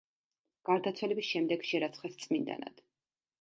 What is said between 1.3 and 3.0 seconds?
შემდეგ შერაცხეს წმინდანად.